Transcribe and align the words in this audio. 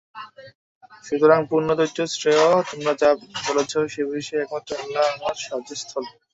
সুতরাং 1.05 1.39
পূর্ণ 1.49 1.69
ধৈর্যই 1.79 2.09
শ্রেয়, 2.13 2.39
তোমরা 2.69 2.93
যা 3.01 3.09
বলছ 3.47 3.71
সে 3.93 4.01
বিষয়ে 4.11 4.43
একমাত্র 4.43 4.71
আল্লাহই 4.81 5.11
আমার 5.15 5.35
সাহায্যস্থল। 5.41 6.03